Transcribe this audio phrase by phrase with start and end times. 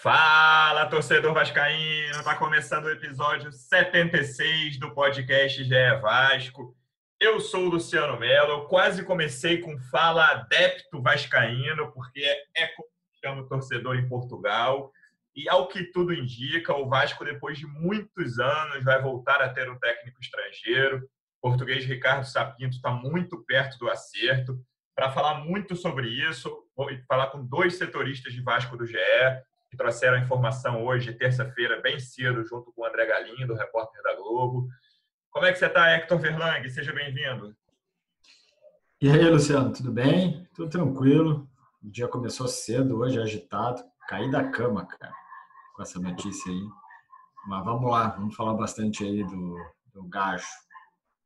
[0.00, 2.20] Fala, torcedor vascaíno!
[2.20, 6.72] Está começando o episódio 76 do podcast GE Vasco.
[7.18, 8.52] Eu sou o Luciano Mello.
[8.52, 12.20] Eu quase comecei com fala adepto vascaíno, porque
[12.54, 12.88] é como
[13.20, 14.92] chama o torcedor em Portugal.
[15.34, 19.68] E ao que tudo indica, o Vasco, depois de muitos anos, vai voltar a ter
[19.68, 21.08] um técnico estrangeiro.
[21.42, 24.64] O português Ricardo Sapinto está muito perto do acerto.
[24.94, 28.98] Para falar muito sobre isso, vou falar com dois setoristas de Vasco do GE,
[29.70, 34.14] que trouxeram a informação hoje, terça-feira, bem cedo, junto com o André Galindo, repórter da
[34.16, 34.68] Globo.
[35.30, 36.68] Como é que você está, Hector Verlang?
[36.68, 37.54] Seja bem-vindo.
[39.00, 40.48] E aí, Luciano, tudo bem?
[40.54, 41.48] Tudo tranquilo.
[41.82, 43.82] O dia começou cedo, hoje agitado.
[44.08, 45.12] Caí da cama, cara,
[45.74, 46.68] com essa notícia aí.
[47.46, 49.56] Mas vamos lá, vamos falar bastante aí do,
[49.92, 50.46] do gajo.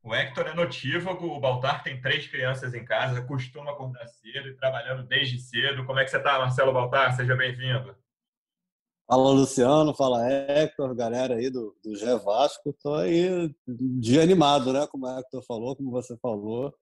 [0.03, 4.55] O Hector é notívago, o Baltar tem três crianças em casa, costuma acordar cedo e
[4.57, 5.85] trabalhando desde cedo.
[5.85, 7.15] Como é que você está, Marcelo Baltar?
[7.15, 7.95] Seja bem-vindo.
[9.05, 12.69] Fala Luciano, fala Hector, galera aí do, do Gé Vasco.
[12.69, 14.87] Estou aí de animado, né?
[14.87, 16.73] Como o Hector falou, como você falou.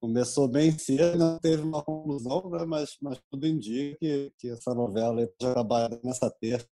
[0.00, 2.64] Começou bem cedo, não teve uma conclusão, né?
[2.64, 6.66] mas, mas tudo indica que, que essa novela já acabar nessa terça.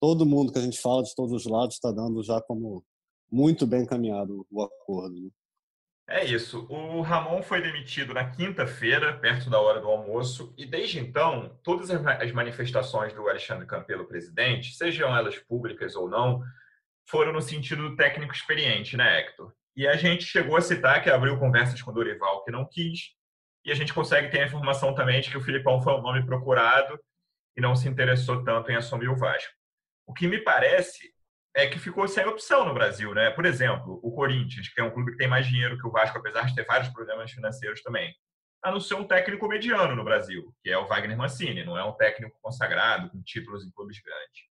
[0.00, 2.84] Todo mundo que a gente fala de todos os lados está dando já como
[3.30, 5.20] muito bem encaminhado o acordo.
[5.20, 5.30] Né?
[6.10, 6.66] É isso.
[6.70, 11.90] O Ramon foi demitido na quinta-feira, perto da hora do almoço, e desde então, todas
[11.90, 16.42] as manifestações do Alexandre Campelo, presidente, sejam elas públicas ou não,
[17.06, 19.52] foram no sentido do técnico experiente, né, Hector?
[19.76, 23.10] E a gente chegou a citar que abriu conversas com o Dorival que não quis,
[23.62, 26.24] e a gente consegue ter a informação também de que o Filipão foi um nome
[26.24, 26.98] procurado
[27.54, 29.52] e não se interessou tanto em assumir o Vasco.
[30.06, 31.12] O que me parece
[31.58, 33.30] é que ficou sem opção no Brasil, né?
[33.30, 36.16] Por exemplo, o Corinthians, que é um clube que tem mais dinheiro que o Vasco,
[36.16, 38.14] apesar de ter vários problemas financeiros também,
[38.62, 42.38] anunciou um técnico mediano no Brasil, que é o Wagner Mancini, não é um técnico
[42.40, 44.48] consagrado com títulos em clubes grandes.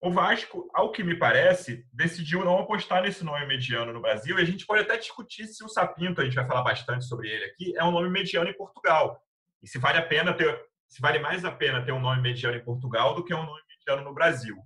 [0.00, 4.42] O Vasco, ao que me parece, decidiu não apostar nesse nome mediano no Brasil, e
[4.42, 7.46] a gente pode até discutir se o Sapinto, a gente vai falar bastante sobre ele
[7.46, 9.20] aqui, é um nome mediano em Portugal.
[9.60, 10.56] E se vale a pena ter,
[10.86, 13.60] se vale mais a pena ter um nome mediano em Portugal do que um nome
[13.68, 14.56] mediano no Brasil.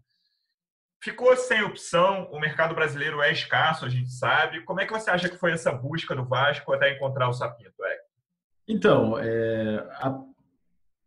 [1.02, 4.62] Ficou sem opção, o mercado brasileiro é escasso, a gente sabe.
[4.62, 7.84] Como é que você acha que foi essa busca do Vasco até encontrar o Sapinto,
[7.84, 7.98] é?
[8.68, 10.22] Então, é, a,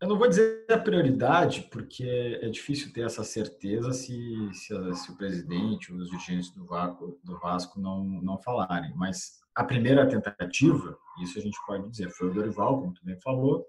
[0.02, 5.12] eu não vou dizer a prioridade, porque é difícil ter essa certeza se, se, se
[5.12, 8.94] o presidente ou os dirigentes do Vasco, do Vasco não, não falarem.
[8.98, 13.18] Mas a primeira tentativa, isso a gente pode dizer, foi o Dorival, como tu bem
[13.22, 13.66] falou.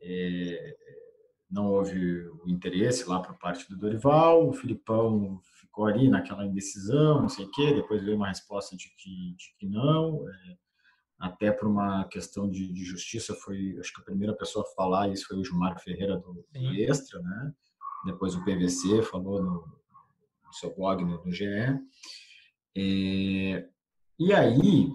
[0.00, 0.76] É,
[1.52, 7.20] não houve o interesse lá por parte do Dorival, o Filipão ficou ali naquela indecisão,
[7.20, 10.56] não sei o quê, depois veio uma resposta de que, de que não, é,
[11.20, 15.10] até por uma questão de, de, justiça, foi, acho que a primeira pessoa a falar
[15.10, 17.52] isso foi o Gilmar Ferreira do, do Extra, né?
[18.06, 19.52] depois o PVC falou no,
[20.46, 21.44] no seu blog, no, no GE,
[22.74, 23.62] e,
[24.18, 24.88] e aí,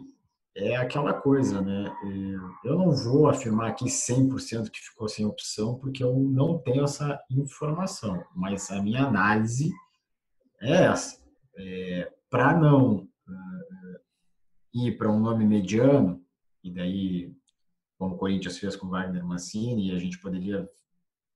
[0.58, 1.86] é aquela coisa, né?
[2.04, 6.84] É, eu não vou afirmar aqui 100% que ficou sem opção, porque eu não tenho
[6.84, 9.72] essa informação, mas a minha análise
[10.60, 11.22] é essa.
[11.56, 14.00] É, para não uh,
[14.74, 16.24] ir para um nome mediano,
[16.64, 17.32] e daí,
[17.98, 20.68] como o Corinthians fez com Wagner Mancini, a gente poderia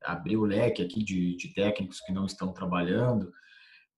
[0.04, 3.32] abrir o leque aqui de, de técnicos que não estão trabalhando,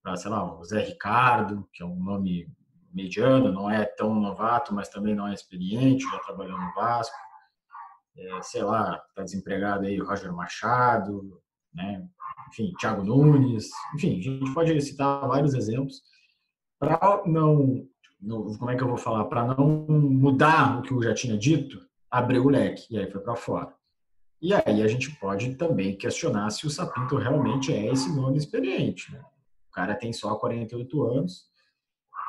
[0.01, 2.45] para, sei lá, o Zé Ricardo, que é um nome
[2.93, 7.15] mediano, não é tão novato, mas também não é experiente, já trabalhou no Vasco.
[8.15, 11.41] É, sei lá, está desempregado aí o Roger Machado,
[11.73, 12.07] né?
[12.49, 16.01] enfim, Thiago Nunes, enfim, a gente pode citar vários exemplos
[16.79, 17.87] para não,
[18.59, 21.79] como é que eu vou falar, para não mudar o que eu já tinha dito,
[22.11, 23.73] abriu o leque e aí foi para fora.
[24.41, 29.11] E aí a gente pode também questionar se o Sapinto realmente é esse nome experiente.
[29.11, 29.21] Né?
[29.69, 31.45] O cara tem só 48 anos,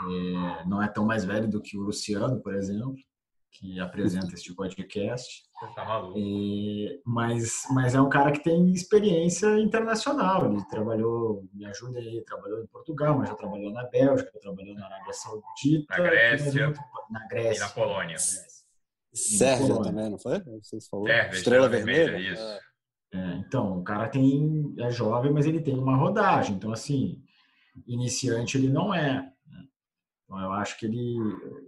[0.03, 2.97] é, não é tão mais velho do que o Luciano, por exemplo,
[3.51, 5.45] que apresenta esse podcast.
[5.75, 10.53] Tá é, mas, mas é um cara que tem experiência internacional.
[10.53, 14.87] Ele trabalhou, me ajuda aí, trabalhou em Portugal, mas já trabalhou na Bélgica, trabalhou na
[14.87, 16.81] Arábia Saudita, na Grécia, muito,
[17.11, 18.19] na Grécia e na Polônia.
[19.15, 20.41] Sérvia também, não foi?
[20.41, 20.85] Vocês.
[20.85, 22.61] Sérvia, Estrela, Estrela Vermelha, Vermelha, isso.
[23.15, 26.57] É, então, o cara tem é jovem, mas ele tem uma rodagem.
[26.57, 27.23] Então, assim,
[27.87, 29.33] iniciante ele não é.
[30.35, 31.17] Então, eu acho que ele,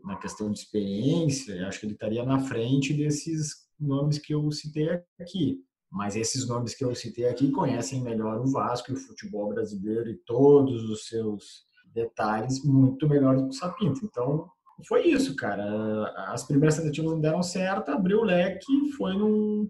[0.03, 4.51] na questão de experiência, eu acho que ele estaria na frente desses nomes que eu
[4.51, 4.89] citei
[5.21, 5.61] aqui.
[5.91, 10.11] Mas esses nomes que eu citei aqui conhecem melhor o Vasco e o futebol brasileiro
[10.11, 11.65] e todos os seus
[11.95, 14.05] detalhes muito melhor do que o Sapinto.
[14.05, 14.51] Então,
[14.89, 16.13] foi isso, cara.
[16.33, 19.69] As primeiras tentativas não deram certo, abriu o leque e foi num,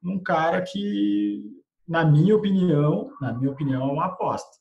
[0.00, 1.42] num cara que,
[1.86, 4.56] na minha opinião, na minha opinião, é uma aposta.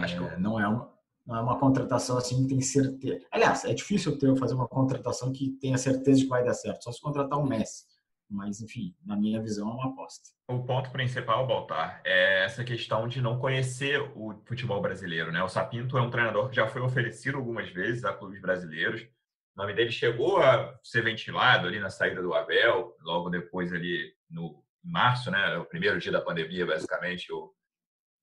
[0.00, 0.24] Acho que...
[0.24, 0.93] É, não é uma,
[1.26, 3.24] não é uma contratação assim que tem certeza.
[3.30, 6.84] Aliás, é difícil eu fazer uma contratação que tenha certeza de que vai dar certo,
[6.84, 7.84] só se contratar um Messi.
[8.28, 10.30] Mas, enfim, na minha visão, é uma aposta.
[10.48, 15.30] O ponto principal, Baltar, é essa questão de não conhecer o futebol brasileiro.
[15.30, 15.42] Né?
[15.42, 19.02] O Sapinto é um treinador que já foi oferecido algumas vezes a clubes brasileiros.
[19.02, 24.12] O nome dele chegou a ser ventilado ali na saída do Abel, logo depois ali
[24.28, 25.56] no março, né?
[25.58, 27.52] O primeiro dia da pandemia, basicamente, o,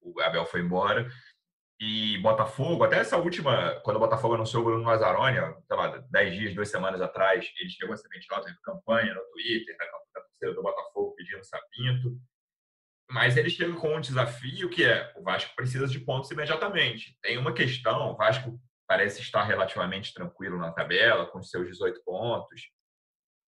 [0.02, 1.08] o Abel foi embora
[1.84, 6.36] e Botafogo, até essa última, quando o Botafogo anunciou o Bruno Mazzaroni, sei lá, 10
[6.36, 9.76] dias, duas semanas atrás, ele chegou a ser ventilado, teve campanha no Twitter,
[10.14, 12.22] da torcida do Botafogo pedindo sapinto.
[13.10, 17.18] Mas ele chega com um desafio que é: o Vasco precisa de pontos imediatamente.
[17.20, 22.62] Tem uma questão, o Vasco parece estar relativamente tranquilo na tabela, com seus 18 pontos,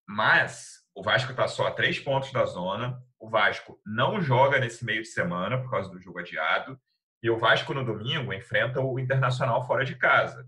[0.10, 3.00] mas o Vasco está só a três pontos da zona.
[3.20, 6.80] O Vasco não joga nesse meio de semana por causa do jogo adiado
[7.24, 10.46] e o Vasco, no domingo, enfrenta o Internacional fora de casa.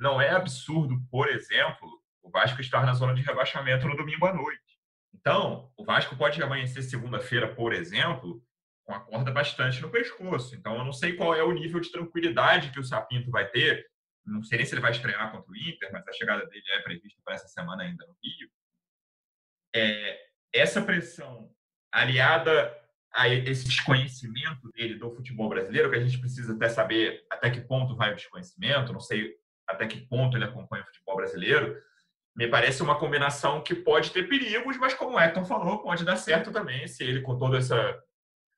[0.00, 1.86] Não é absurdo, por exemplo,
[2.22, 4.80] o Vasco estar na zona de rebaixamento no domingo à noite.
[5.14, 8.42] Então, o Vasco pode amanhecer segunda-feira, por exemplo,
[8.84, 10.54] com a corda bastante no pescoço.
[10.54, 13.86] Então, eu não sei qual é o nível de tranquilidade que o Sapinto vai ter.
[14.24, 16.80] Não sei nem se ele vai estrear contra o Inter, mas a chegada dele é
[16.80, 18.50] prevista para essa semana ainda no Rio.
[19.74, 20.18] É,
[20.52, 21.50] essa pressão
[21.92, 22.74] aliada
[23.16, 27.62] a esse desconhecimento dele do futebol brasileiro, que a gente precisa até saber até que
[27.62, 29.34] ponto vai o desconhecimento, não sei
[29.66, 31.82] até que ponto ele acompanha o futebol brasileiro,
[32.36, 36.16] me parece uma combinação que pode ter perigos, mas como o Hector falou, pode dar
[36.16, 37.98] certo também se ele com todo essa,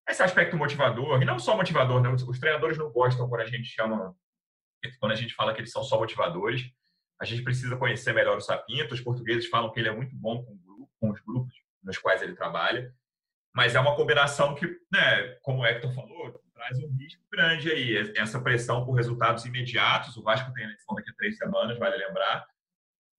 [0.09, 2.11] esse aspecto motivador, e não só motivador, né?
[2.11, 4.13] os treinadores não gostam quando a gente chama,
[4.99, 6.69] quando a gente fala que eles são só motivadores,
[7.21, 10.43] a gente precisa conhecer melhor o Sapinto, os portugueses falam que ele é muito bom
[10.43, 12.93] com, com os grupos nos quais ele trabalha,
[13.59, 18.13] mas é uma combinação que, né, como o Hector falou, traz um risco grande aí.
[18.17, 21.97] Essa pressão por resultados imediatos, o Vasco tem a eleição daqui a três semanas, vale
[21.97, 22.47] lembrar,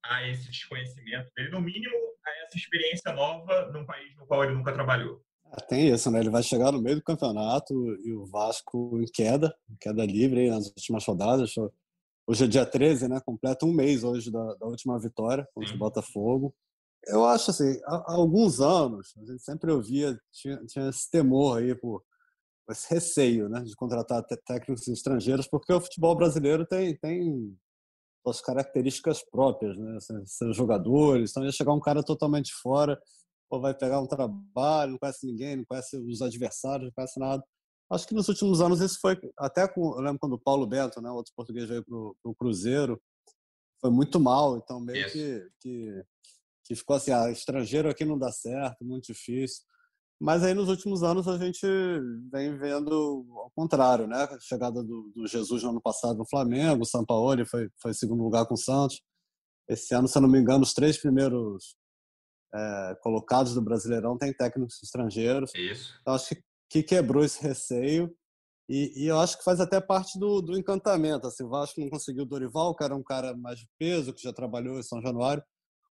[0.02, 1.94] a esse desconhecimento dele, no mínimo,
[2.26, 5.22] a essa experiência nova num país no qual ele nunca trabalhou.
[5.52, 6.22] É, tem isso, né?
[6.22, 7.74] Ele vai chegar no meio do campeonato
[8.06, 11.54] e o Vasco em queda, em queda livre aí nas últimas rodadas.
[12.26, 13.20] Hoje é dia 13, né?
[13.26, 15.76] Completa um mês hoje da, da última vitória contra Sim.
[15.76, 16.56] o Botafogo.
[17.08, 21.76] Eu acho assim, há, alguns anos, a gente sempre ouvia, tinha, tinha esse temor aí
[21.76, 22.04] por
[22.70, 27.58] esse receio, né, de contratar técnicos estrangeiros, porque o futebol brasileiro tem tem
[28.22, 33.02] suas características próprias, né, seus jogadores, então ia chegar um cara totalmente fora,
[33.50, 37.44] ou vai pegar um trabalho, não conhece ninguém, não conhece os adversários, não conhece nada.
[37.90, 41.02] Acho que nos últimos anos isso foi até com, eu lembro quando o Paulo Bento,
[41.02, 43.02] né, outro português veio para o Cruzeiro,
[43.82, 46.06] foi muito mal, então meio que, que
[46.70, 49.64] que ficou assim, ah, estrangeiro aqui não dá certo, muito difícil.
[50.22, 51.66] Mas aí nos últimos anos a gente
[52.32, 54.18] vem vendo ao contrário, né?
[54.18, 58.22] A chegada do, do Jesus no ano passado no Flamengo, o Sampaoli foi, foi segundo
[58.22, 59.02] lugar com o Santos.
[59.68, 61.76] Esse ano, se eu não me engano, os três primeiros
[62.54, 65.52] é, colocados do Brasileirão têm técnicos estrangeiros.
[65.56, 65.98] Isso.
[66.02, 68.14] Então acho que, que quebrou esse receio.
[68.68, 71.26] E, e, eu acho que faz até parte do, do encantamento.
[71.26, 74.22] Assim, o Vasco não conseguiu o Dorival, que era um cara mais de peso, que
[74.22, 75.42] já trabalhou em São Januário.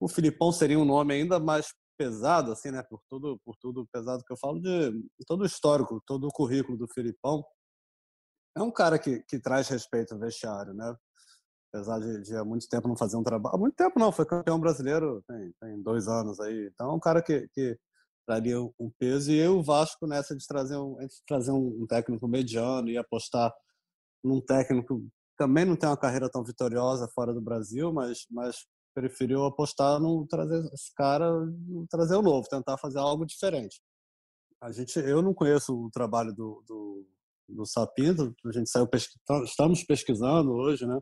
[0.03, 2.83] O Filipão seria um nome ainda mais pesado, assim, né?
[2.83, 4.91] Por tudo, por tudo pesado que eu falo, de
[5.25, 7.41] todo o histórico, todo o currículo do Filipão.
[8.57, 10.93] É um cara que, que traz respeito ao vestiário, né?
[11.71, 13.55] Apesar de, de há muito tempo não fazer um trabalho.
[13.55, 16.69] Há muito tempo não, foi campeão brasileiro tem, tem dois anos aí.
[16.73, 17.79] Então é um cara que, que
[18.27, 19.31] traria um peso.
[19.31, 23.53] E eu, o Vasco, nessa de trazer um, de trazer um técnico mediano e apostar
[24.21, 25.01] num técnico
[25.37, 30.25] também não tem uma carreira tão vitoriosa fora do Brasil, mas, mas preferiu apostar no
[30.27, 33.81] trazer esse cara, no trazer o novo, tentar fazer algo diferente.
[34.61, 37.07] A gente, eu não conheço o trabalho do, do,
[37.49, 39.19] do Sapinto, a gente saiu pesqu...
[39.43, 40.99] estamos pesquisando hoje, né?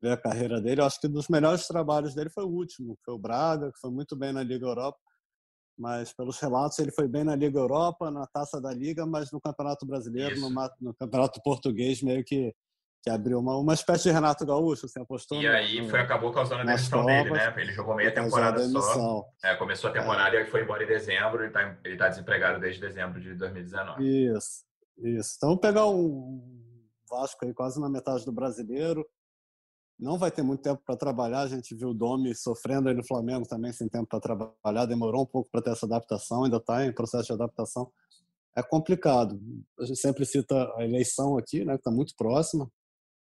[0.00, 0.80] Ver a carreira dele.
[0.80, 3.80] Eu acho que um dos melhores trabalhos dele foi o último, foi o Braga, que
[3.80, 4.98] foi muito bem na Liga Europa.
[5.76, 9.40] Mas pelos relatos ele foi bem na Liga Europa, na Taça da Liga, mas no
[9.40, 12.52] Campeonato Brasileiro, no, no Campeonato Português meio que
[13.08, 15.40] que abriu uma, uma espécie de Renato Gaúcho, assim, apostou.
[15.40, 17.54] E aí no, foi, acabou causando a demissão dele, né?
[17.56, 19.24] Ele jogou meia temporada só.
[19.42, 20.42] É, começou a temporada é.
[20.42, 24.04] e foi embora em dezembro, ele está ele tá desempregado desde dezembro de 2019.
[24.04, 24.64] Isso,
[24.98, 25.34] isso.
[25.36, 26.42] Então pegar um
[27.08, 29.06] Vasco aí quase na metade do brasileiro.
[29.98, 31.40] Não vai ter muito tempo para trabalhar.
[31.40, 34.84] A gente viu o Domi sofrendo aí no Flamengo também, sem tempo para trabalhar.
[34.86, 37.90] Demorou um pouco para ter essa adaptação, ainda está em processo de adaptação.
[38.54, 39.40] É complicado.
[39.80, 42.70] A gente sempre cita a eleição aqui, né, que está muito próxima.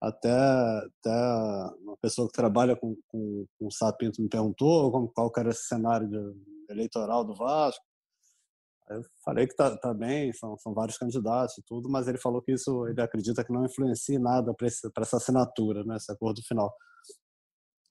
[0.04, 5.50] Até, até uma pessoa que trabalha com, com, com o Sapinto me perguntou qual era
[5.50, 6.18] esse cenário de,
[6.70, 7.82] eleitoral do Vasco.
[8.90, 12.42] Eu falei que tá, tá bem, são, são vários candidatos e tudo, mas ele falou
[12.42, 16.70] que isso ele acredita que não influencia nada para essa assinatura, né, esse acordo final.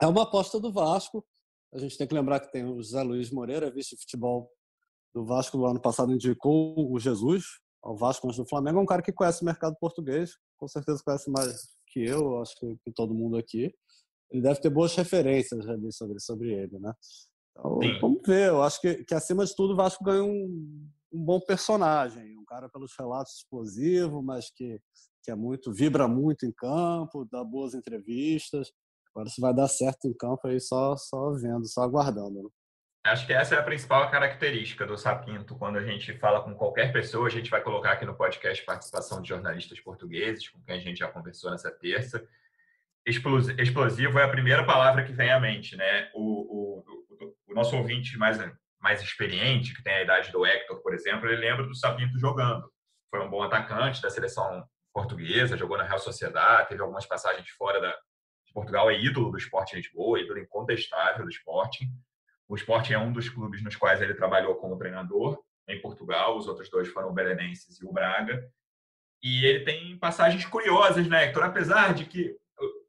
[0.03, 1.25] É uma aposta do Vasco.
[1.73, 4.51] A gente tem que lembrar que tem o José Luiz Moreira, vice futebol
[5.15, 7.45] do Vasco do ano passado, indicou o Jesus
[7.83, 8.81] ao Vasco antes do Flamengo.
[8.81, 12.57] É um cara que conhece o mercado português, com certeza conhece mais que eu, acho
[12.57, 13.73] que, todo mundo aqui.
[14.31, 16.93] Ele deve ter boas referências ali sobre, sobre ele, né?
[17.51, 18.49] Então, vamos ver.
[18.49, 22.37] Eu acho que, que, acima de tudo, o Vasco ganhou um, um bom personagem.
[22.39, 24.81] Um cara pelos relatos explosivo, mas que,
[25.23, 28.73] que é muito, vibra muito em campo, dá boas entrevistas.
[29.15, 32.43] Agora, se vai dar certo em campo, aí só, só vendo, só aguardando.
[32.43, 32.49] Né?
[33.05, 35.57] Acho que essa é a principal característica do Sapinto.
[35.57, 39.21] Quando a gente fala com qualquer pessoa, a gente vai colocar aqui no podcast participação
[39.21, 42.25] de jornalistas portugueses, com quem a gente já conversou nessa terça.
[43.05, 46.11] Explosivo é a primeira palavra que vem à mente, né?
[46.15, 48.39] O, o, o nosso ouvinte mais,
[48.81, 52.71] mais experiente, que tem a idade do Hector, por exemplo, ele lembra do Sapinto jogando.
[53.11, 57.81] Foi um bom atacante da seleção portuguesa, jogou na Real Sociedade, teve algumas passagens fora
[57.81, 57.91] da,
[58.47, 61.91] de Portugal, é ídolo do Sporting Lisboa, ídolo incontestável do Sporting.
[62.53, 66.47] O Sporting é um dos clubes nos quais ele trabalhou como treinador em Portugal, os
[66.47, 68.47] outros dois foram o Belenenses e o Braga.
[69.23, 71.45] E ele tem passagens curiosas, né, Hector?
[71.45, 72.37] Apesar de que,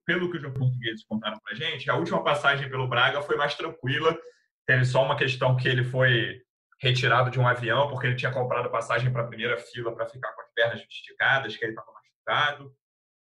[0.06, 4.20] pelo que os portugueses contaram pra gente, a última passagem pelo Braga foi mais tranquila,
[4.66, 6.42] Teve só uma questão que ele foi
[6.82, 10.32] retirado de um avião porque ele tinha comprado passagem para a primeira fila para ficar
[10.34, 12.74] com as pernas esticadas, que ele estava machucado.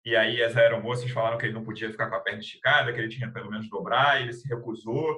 [0.04, 3.00] E aí as aeromoças falaram que ele não podia ficar com a perna esticada, que
[3.00, 5.18] ele tinha pelo menos dobrar, e ele se recusou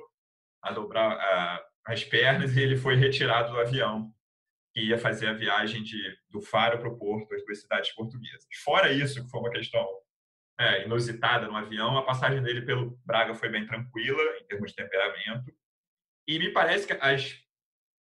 [0.63, 4.11] a dobrar a, as pernas e ele foi retirado do avião
[4.73, 8.47] que ia fazer a viagem de, do Faro para o Porto, as duas cidades portuguesas.
[8.63, 9.87] Fora isso, que foi uma questão
[10.59, 14.77] é, inusitada no avião, a passagem dele pelo Braga foi bem tranquila, em termos de
[14.77, 15.53] temperamento.
[16.27, 17.39] E me parece que as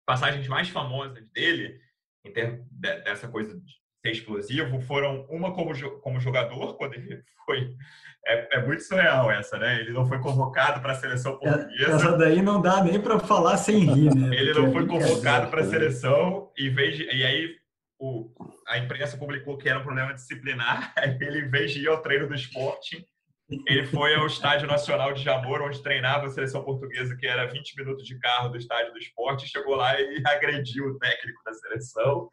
[0.05, 1.79] passagens mais famosas dele,
[2.25, 7.73] em termos dessa coisa de ser explosivo, foram uma como, como jogador, quando ele foi.
[8.25, 9.79] É, é muito surreal essa, né?
[9.79, 11.95] Ele não foi convocado para a seleção é, portuguesa.
[11.95, 14.35] Essa daí não dá nem para falar sem rir, né?
[14.35, 17.55] ele não foi convocado para a seleção e, vez de, e aí
[17.99, 18.29] o,
[18.67, 20.93] a imprensa publicou que era um problema disciplinar.
[21.19, 23.05] Ele, em vez de ir ao treino do esporte,
[23.65, 27.77] ele foi ao Estádio Nacional de Jamor, onde treinava a seleção portuguesa, que era 20
[27.77, 32.29] minutos de carro do Estádio do Esporte, chegou lá e agrediu o técnico da seleção.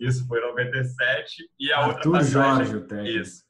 [0.00, 1.48] Isso foi em 97.
[1.60, 3.18] E a Arthur outra passagem, Jorge, o técnico.
[3.18, 3.44] Isso.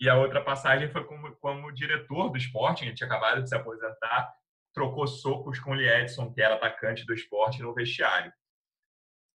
[0.00, 3.54] E a outra passagem foi como, como diretor do esporte, ele tinha acabado de se
[3.54, 4.32] aposentar,
[4.72, 8.32] trocou socos com o Liedson, que era atacante do esporte, no vestiário.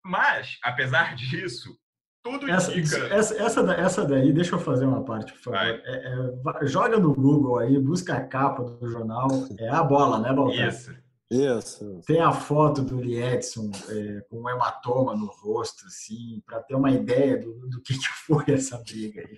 [0.03, 1.77] Mas, apesar disso,
[2.23, 2.97] tudo essa, indica.
[3.13, 5.59] Essa, essa, essa daí, deixa eu fazer uma parte, por favor.
[5.59, 9.27] É, é, joga no Google aí, busca a capa do jornal.
[9.57, 10.67] É a bola, né, Baltar?
[10.67, 10.93] Isso.
[11.31, 12.01] Isso.
[12.07, 16.89] Tem a foto do Edson é, com um hematoma no rosto, assim, para ter uma
[16.89, 19.37] ideia do, do que, que foi essa briga aí.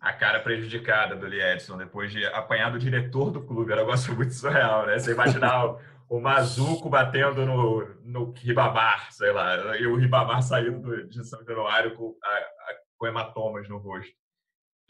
[0.00, 3.72] A cara prejudicada do Edson depois de apanhar do diretor do clube.
[3.72, 4.98] Era um negócio muito surreal, né?
[4.98, 5.76] Você imaginar
[6.08, 11.94] o Mazuco batendo no, no Ribabar, sei lá, e o Ribabar saindo de São Januário
[11.94, 14.12] com, a, a, com hematomas no rosto.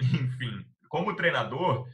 [0.01, 1.87] Enfim, como treinador,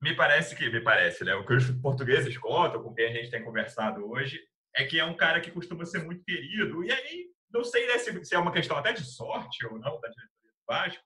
[0.00, 1.34] me parece que, me parece, né?
[1.34, 4.40] O que os portugueses contam, com quem a gente tem conversado hoje,
[4.76, 6.84] é que é um cara que costuma ser muito querido.
[6.84, 9.98] E aí, não sei né, se, se é uma questão até de sorte ou não
[10.00, 11.02] da diretoria do Vasco,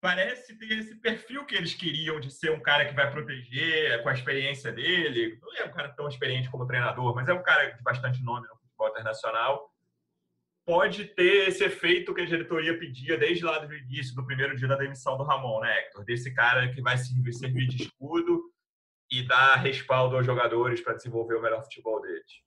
[0.00, 4.08] parece ter esse perfil que eles queriam de ser um cara que vai proteger com
[4.08, 5.38] a experiência dele.
[5.40, 8.46] Não é um cara tão experiente como treinador, mas é um cara de bastante nome
[8.46, 9.70] no futebol internacional.
[10.64, 14.66] Pode ter esse efeito que a diretoria pedia desde lá do início, do primeiro dia
[14.66, 16.04] da demissão do Ramon, né, Hector?
[16.04, 18.52] Desse cara que vai servir, servir de escudo
[19.10, 22.44] e dar respaldo aos jogadores para desenvolver o melhor futebol deles.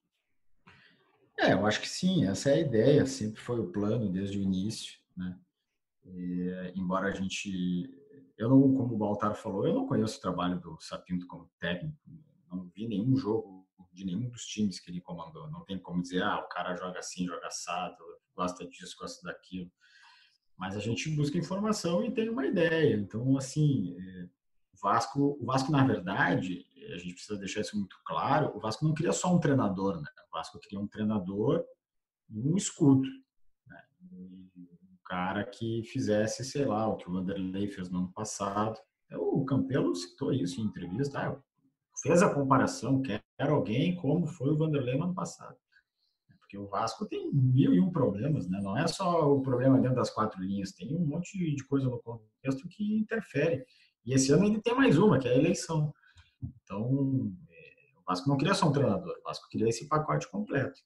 [1.38, 4.42] É, eu acho que sim, essa é a ideia, sempre foi o plano desde o
[4.42, 5.38] início, né?
[6.12, 7.88] E, embora a gente,
[8.36, 11.96] eu não, como o Baltar falou, eu não conheço o trabalho do Sapinto como técnico,
[12.50, 13.60] não vi nenhum jogo
[13.92, 15.50] de nenhum dos times que ele comandou.
[15.50, 18.02] Não tem como dizer, ah, o cara joga assim, joga assado,
[18.34, 19.70] gosta disso, gosta daquilo.
[20.56, 22.94] Mas a gente busca informação e tem uma ideia.
[22.96, 24.24] Então, assim, é,
[24.72, 28.84] o Vasco, o Vasco na verdade, a gente precisa deixar isso muito claro, o Vasco
[28.84, 30.08] não queria só um treinador, né?
[30.28, 31.64] O Vasco queria um treinador
[32.28, 33.08] e um escudo.
[33.66, 33.82] Né?
[35.10, 38.78] Cara que fizesse, sei lá, o que o Vanderlei fez no ano passado.
[39.12, 41.36] O Campelo citou isso em entrevista, ah,
[42.00, 45.56] fez a comparação, quer alguém como foi o Vanderlei no ano passado.
[46.38, 48.60] Porque o Vasco tem mil e um problemas, né?
[48.62, 51.98] Não é só o problema dentro das quatro linhas, tem um monte de coisa no
[51.98, 53.64] contexto que interfere.
[54.06, 55.92] E esse ano ainda tem mais uma, que é a eleição.
[56.40, 60.80] Então, é, o Vasco não queria só um treinador, o Vasco queria esse pacote completo.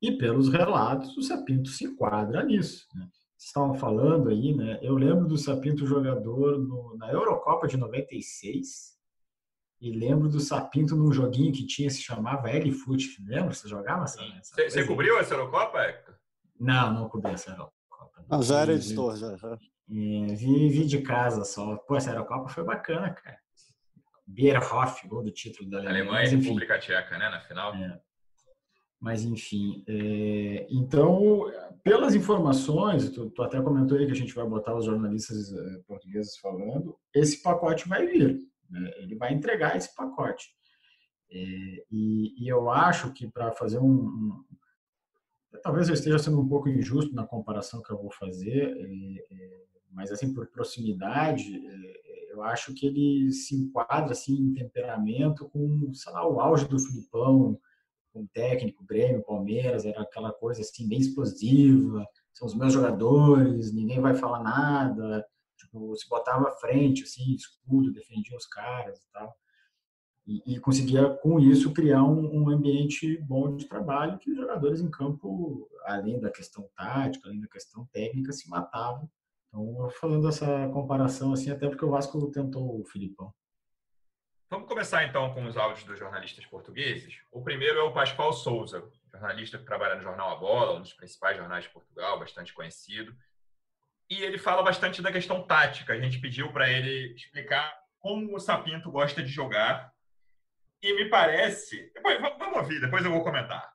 [0.00, 2.86] E pelos relatos, o Sapinto se enquadra nisso.
[2.94, 3.08] Né?
[3.44, 4.78] Vocês estavam falando aí, né?
[4.80, 8.94] Eu lembro do Sapinto jogador no, na Eurocopa de 96
[9.82, 13.22] e lembro do Sapinto num joguinho que tinha se chamava L-Foot.
[13.26, 13.52] Lembra?
[13.52, 14.18] Você jogava essa?
[14.42, 16.14] Você, você cobriu essa Eurocopa, Hector?
[16.58, 18.24] Não, não cobri essa Eurocopa.
[18.30, 19.36] Não, já era editor, já.
[19.36, 19.58] já.
[19.86, 21.76] Vi, vi de casa só.
[21.76, 23.38] Pô, essa Eurocopa foi bacana, cara.
[24.26, 26.00] Bierhoff, gol do título da Alemanha.
[26.00, 27.74] Alemanha e República Tcheca, né, na final.
[27.74, 28.00] É.
[29.04, 31.42] Mas, enfim, é, então,
[31.82, 35.78] pelas informações, tu, tu, até comentou aí que a gente vai botar os jornalistas é,
[35.86, 38.38] portugueses falando, esse pacote vai vir,
[38.70, 38.90] né?
[38.96, 40.48] ele vai entregar esse pacote.
[41.30, 41.36] É,
[41.92, 44.44] e, e, eu acho que para fazer um, um,
[45.62, 49.64] Talvez eu esteja sendo um pouco injusto na comparação que eu vou fazer, é, é,
[49.90, 55.92] mas, assim, por proximidade, é, eu acho que ele se enquadra, assim, em temperamento com,
[55.92, 57.60] sei lá, o auge do Filipão,
[58.14, 64.00] com técnico, Grêmio, Palmeiras, era aquela coisa assim bem explosiva, são os meus jogadores, ninguém
[64.00, 65.26] vai falar nada,
[65.58, 69.34] tipo, se botava à frente, assim, escudo, defendia os caras e tal.
[70.26, 74.80] E, e conseguia, com isso, criar um, um, ambiente bom de trabalho que os jogadores
[74.80, 79.10] em campo, além da questão tática, além da questão técnica, se matavam.
[79.48, 83.34] Então, falando essa comparação, assim, até porque o Vasco tentou o Filipão.
[84.54, 87.18] Vamos começar então com os áudios dos jornalistas portugueses.
[87.32, 90.92] O primeiro é o Pascoal Souza, jornalista que trabalha no jornal A Bola, um dos
[90.92, 93.12] principais jornais de Portugal, bastante conhecido.
[94.08, 95.92] E ele fala bastante da questão tática.
[95.92, 99.92] A gente pediu para ele explicar como o Sapinto gosta de jogar.
[100.80, 101.90] E me parece.
[101.92, 103.74] Depois, vamos ouvir, depois eu vou comentar.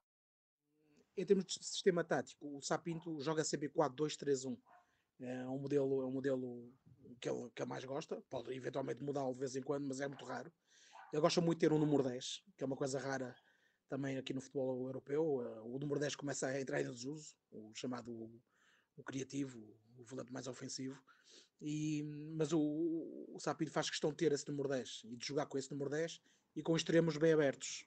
[1.18, 4.58] Em termos de sistema tático, o Sapinto joga sempre 4-2-3-1.
[5.24, 6.74] É um modelo, é um modelo
[7.19, 8.22] que ele, que ele mais gosta.
[8.30, 10.52] Pode eventualmente mudá-lo de vez em quando, mas é muito raro.
[11.12, 13.36] Ele gosta muito de ter um número 10, que é uma coisa rara
[13.88, 15.41] também aqui no futebol europeu.
[15.41, 18.32] Eh, o número 10 começa a entrar em desuso, o chamado
[18.95, 19.60] o criativo,
[19.98, 21.02] o volante mais ofensivo.
[21.62, 22.04] E,
[22.36, 25.58] mas o, o Sapiro faz questão de ter esse número 10 e de jogar com
[25.58, 26.22] esse número 10
[26.56, 27.86] e com extremos bem abertos.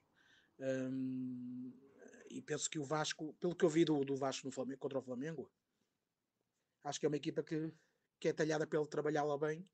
[0.59, 1.73] Um,
[2.31, 4.99] e penso que o Vasco, pelo que eu vi do, do Vasco no Flamengo, contra
[4.99, 5.51] o Flamengo,
[6.85, 7.73] acho que é uma equipa que,
[8.23, 9.69] que é talhada ele trabalhá-la bem.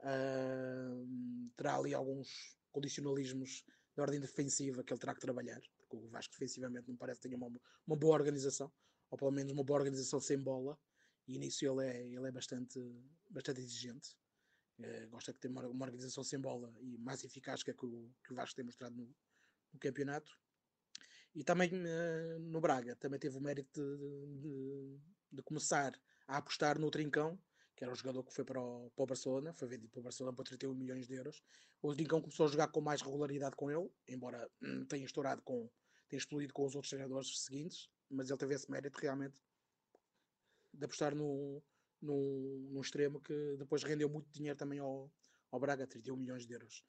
[0.00, 2.28] Uh, terá ali alguns
[2.70, 3.64] condicionalismos
[3.96, 7.34] de ordem defensiva que ele terá que trabalhar, porque o Vasco defensivamente não parece ter
[7.34, 7.48] uma,
[7.86, 8.70] uma boa organização,
[9.10, 10.78] ou pelo menos uma boa organização sem bola,
[11.26, 12.78] e nisso ele é, ele é bastante,
[13.30, 14.18] bastante exigente.
[14.78, 17.86] Uh, gosta de ter uma, uma, organização sem bola e mais eficaz que a que
[17.86, 19.06] o, que o Vasco tem mostrado no,
[19.72, 20.30] no campeonato.
[21.34, 25.00] E também uh, no Braga, também teve o mérito de, de,
[25.32, 27.40] de começar a apostar no Trincão,
[27.76, 30.02] que era um jogador que foi para o, para o Barcelona, foi vendido para o
[30.02, 31.42] Barcelona por 31 milhões de euros.
[31.80, 35.70] O Trincão começou a jogar com mais regularidade com ele, embora hum, tenha estourado com,
[36.08, 39.34] tenha explodido com os outros jogadores seguintes, mas ele teve esse mérito realmente
[40.74, 41.62] de apostar no,
[42.00, 45.10] no, no extremo que depois rendeu muito dinheiro também ao,
[45.50, 46.84] ao Braga, 31 milhões de euros.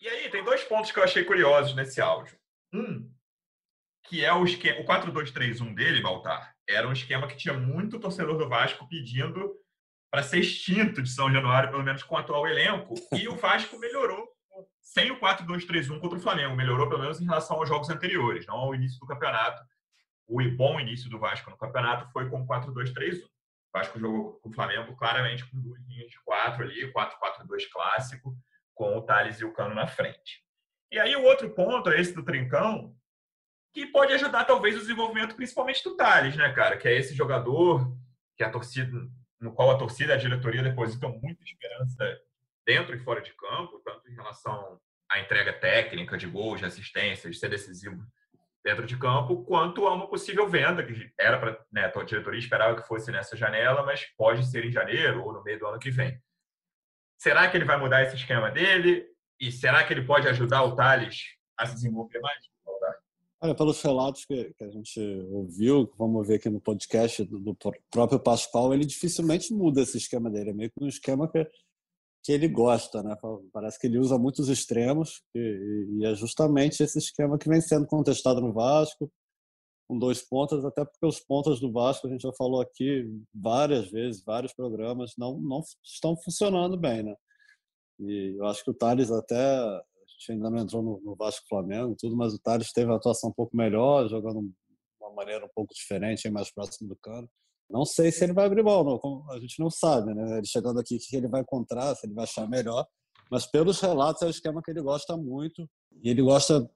[0.00, 2.38] E aí, tem dois pontos que eu achei curiosos nesse áudio.
[2.72, 3.12] Um,
[4.04, 8.38] que é o esquema, o 4-2-3-1 dele, Baltar, era um esquema que tinha muito torcedor
[8.38, 9.58] do Vasco pedindo
[10.10, 13.78] para ser extinto de São Januário, pelo menos com o atual elenco, e o Vasco
[13.78, 14.26] melhorou
[14.80, 18.56] sem o 4-2-3-1 contra o Flamengo, melhorou pelo menos em relação aos jogos anteriores, não
[18.56, 19.62] ao início do campeonato.
[20.26, 23.22] O bom início do Vasco no campeonato foi com 4-2-3-1.
[23.22, 23.28] O
[23.72, 28.34] Vasco jogou com o Flamengo claramente com duas linhas de quatro ali, 4-4-2 clássico,
[28.74, 30.42] com o Thales e o Cano na frente.
[30.90, 32.94] E aí o outro ponto é esse do Trincão,
[33.74, 36.76] que pode ajudar talvez o desenvolvimento principalmente do Thales, né, cara?
[36.78, 37.94] Que é esse jogador
[38.36, 39.06] que a torcida,
[39.40, 42.20] no qual a torcida e a diretoria depositam muita esperança
[42.66, 47.34] dentro e fora de campo, tanto em relação à entrega técnica de gols, de assistências,
[47.34, 48.04] de ser decisivo
[48.64, 52.80] dentro de campo, quanto a uma possível venda que era para né, a diretoria esperava
[52.80, 55.90] que fosse nessa janela, mas pode ser em janeiro ou no meio do ano que
[55.90, 56.20] vem.
[57.16, 59.06] Será que ele vai mudar esse esquema dele?
[59.40, 62.38] E será que ele pode ajudar o Thales a se desenvolver mais?
[63.40, 67.56] Olha, pelos relatos que, que, a gente ouviu, vamos ver aqui no podcast do, do,
[67.88, 70.50] próprio Pascoal, ele dificilmente muda esse esquema dele.
[70.50, 71.48] É meio que um esquema que,
[72.24, 73.16] que ele gosta, né?
[73.52, 77.86] Parece que ele usa muitos extremos e, e, é justamente esse esquema que vem sendo
[77.86, 79.08] contestado no Vasco.
[79.88, 83.88] com dois pontas, até porque os pontas do Vasco, a gente já falou aqui várias
[83.88, 87.14] vezes, vários programas, não, não estão funcionando bem, né?
[88.00, 89.36] E eu acho que o Thales até,
[90.30, 93.56] não entrou no, no Vasco Flamengo tudo, mas o Thales teve uma atuação um pouco
[93.56, 94.54] melhor, jogando de
[95.00, 97.28] uma maneira um pouco diferente, mais próximo do cano.
[97.70, 100.38] Não sei se ele vai abrir mão, não, a gente não sabe, né?
[100.38, 102.86] Ele chegando aqui, o que ele vai encontrar, se ele vai achar melhor.
[103.30, 105.68] Mas pelos relatos, é o esquema que ele gosta muito.
[106.02, 106.68] E ele gosta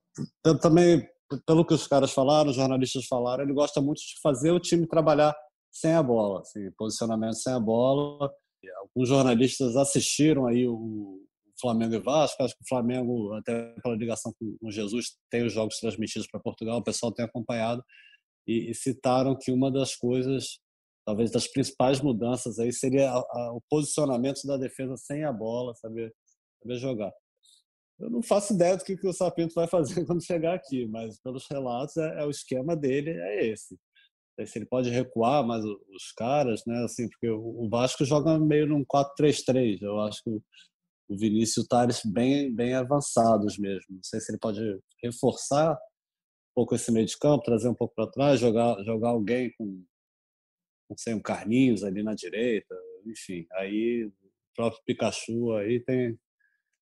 [0.60, 1.08] também,
[1.46, 4.86] pelo que os caras falaram, os jornalistas falaram, ele gosta muito de fazer o time
[4.86, 5.34] trabalhar
[5.70, 8.30] sem a bola, assim, posicionamento sem a bola.
[8.80, 11.24] Alguns jornalistas assistiram aí o
[11.62, 12.42] Flamengo e Vasco.
[12.42, 16.40] Acho que o Flamengo, até pela ligação com o Jesus, tem os jogos transmitidos para
[16.40, 17.82] Portugal, o pessoal tem acompanhado
[18.46, 20.60] e, e citaram que uma das coisas
[21.04, 25.74] talvez das principais mudanças aí seria a, a, o posicionamento da defesa sem a bola,
[25.74, 26.14] saber,
[26.62, 27.12] saber jogar.
[27.98, 31.18] Eu não faço ideia do que, que o Sapinto vai fazer quando chegar aqui, mas
[31.20, 33.78] pelos relatos é, é o esquema dele é esse.
[34.46, 36.82] Se ele pode recuar mais os caras, né?
[36.84, 39.82] Assim, porque o Vasco joga meio num 4-3-3.
[39.82, 40.30] Eu acho que
[41.12, 43.86] o Vinícius e o Thales bem, bem avançados mesmo.
[43.90, 44.60] Não sei se ele pode
[45.02, 49.52] reforçar um pouco esse meio de campo, trazer um pouco para trás, jogar, jogar alguém
[49.56, 49.84] com
[50.92, 52.74] não sei, um Carlinhos ali na direita,
[53.06, 53.46] enfim.
[53.52, 54.12] Aí o
[54.54, 56.18] próprio Pikachu aí tem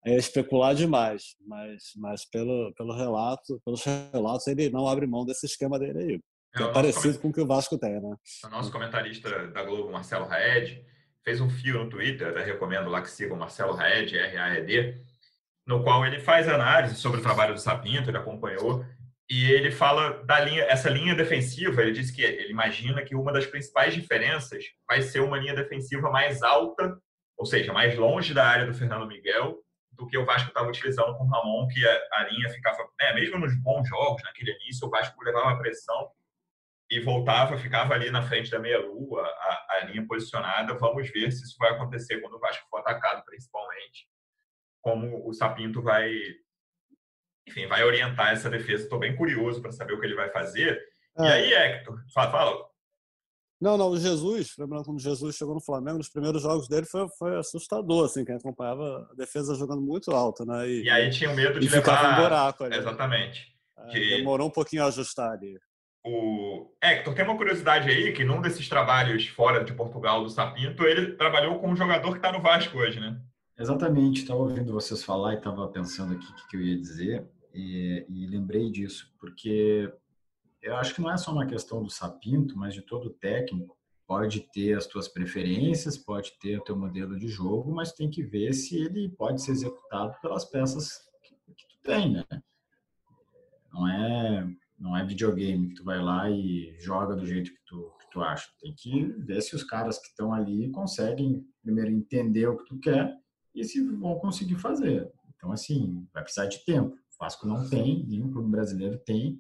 [0.04, 5.46] é especular demais, mas, mas pelo, pelo relato, pelos relatos, ele não abre mão desse
[5.46, 6.20] esquema dele aí.
[6.56, 8.16] É, é parecido com o que o Vasco tem, né?
[8.44, 10.84] O nosso comentarista da Globo, Marcelo Raed,
[11.24, 15.00] fez um fio no Twitter, até recomendo lá que sigam Marcelo Raed, R-A-E-D,
[15.66, 18.84] no qual ele faz análise sobre o trabalho do Sapinto, ele acompanhou,
[19.30, 23.32] e ele fala da linha, essa linha defensiva, ele diz que ele imagina que uma
[23.32, 26.98] das principais diferenças vai ser uma linha defensiva mais alta,
[27.36, 29.58] ou seja, mais longe da área do Fernando Miguel,
[29.92, 33.14] do que o Vasco estava utilizando com o Ramon, que a, a linha ficava, né,
[33.14, 36.10] mesmo nos bons jogos, naquele início, o Vasco levava pressão
[36.92, 40.74] e voltava, ficava ali na frente da meia-lua, a, a linha posicionada.
[40.74, 44.06] Vamos ver se isso vai acontecer quando o Vasco for atacado, principalmente.
[44.82, 46.12] Como o Sapinto vai
[47.48, 48.84] enfim, vai orientar essa defesa.
[48.84, 50.80] Estou bem curioso para saber o que ele vai fazer.
[51.18, 51.24] É.
[51.24, 52.72] E aí, Hector, fala, fala.
[53.60, 57.08] Não, não, o Jesus, lembrando quando Jesus chegou no Flamengo, nos primeiros jogos dele foi,
[57.16, 60.68] foi assustador, assim, quem acompanhava a defesa jogando muito alto, né?
[60.68, 62.18] E, e aí tinha medo de levar...
[62.18, 62.76] um buraco ali.
[62.76, 63.54] Exatamente.
[63.78, 64.16] É, que...
[64.16, 65.56] Demorou um pouquinho a ajustar ali.
[66.04, 70.82] O Hector, tem uma curiosidade aí, que num desses trabalhos fora de Portugal do Sapinto,
[70.84, 73.20] ele trabalhou com um jogador que está no Vasco hoje, né?
[73.56, 78.04] Exatamente, estava ouvindo vocês falar e estava pensando aqui o que, eu ia dizer e,
[78.08, 79.92] e, lembrei disso, porque
[80.60, 83.76] eu acho que não é só uma questão do sapinto, mas de todo técnico.
[84.04, 88.22] Pode ter as tuas preferências, pode ter o teu modelo de jogo, mas tem que
[88.22, 92.24] ver se ele pode ser executado pelas peças que, que tu tem, né?
[93.72, 94.46] Não é,
[94.82, 98.20] não é videogame que tu vai lá e joga do jeito que tu, que tu
[98.20, 98.50] acha.
[98.60, 102.80] Tem que ver se os caras que estão ali conseguem primeiro entender o que tu
[102.80, 103.16] quer
[103.54, 105.08] e se vão conseguir fazer.
[105.36, 106.96] Então, assim, vai precisar de tempo.
[106.96, 109.38] O Vasco não tem, nenhum clube brasileiro tem.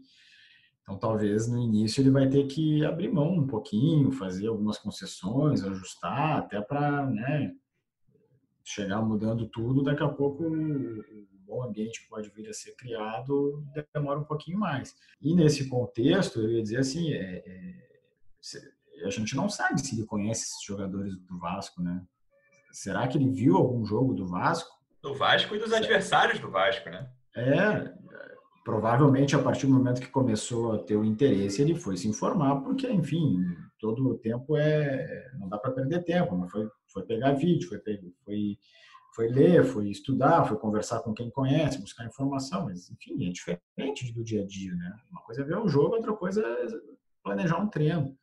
[0.82, 5.64] Então, talvez no início ele vai ter que abrir mão um pouquinho, fazer algumas concessões,
[5.64, 7.52] ajustar, até para né,
[8.62, 9.82] chegar mudando tudo.
[9.82, 10.44] Daqui a pouco
[11.52, 13.62] bom ambiente que pode vir a ser criado
[13.94, 14.94] demora um pouquinho mais.
[15.20, 20.06] E nesse contexto, eu ia dizer assim, é, é, a gente não sabe se ele
[20.06, 22.02] conhece esses jogadores do Vasco, né?
[22.72, 24.70] Será que ele viu algum jogo do Vasco?
[25.02, 27.10] Do Vasco e dos adversários do Vasco, né?
[27.36, 27.92] É,
[28.64, 32.62] provavelmente a partir do momento que começou a ter o interesse, ele foi se informar,
[32.62, 33.44] porque, enfim,
[33.78, 35.30] todo o tempo é.
[35.38, 37.80] Não dá para perder tempo, mas foi, foi pegar vídeo, foi,
[38.24, 38.58] foi,
[39.14, 44.12] foi ler, foi estudar, foi conversar com quem conhece, buscar informação, mas, enfim, é diferente
[44.12, 44.96] do dia a dia, né?
[45.10, 46.66] Uma coisa é ver o jogo, outra coisa é
[47.22, 48.16] planejar um treino.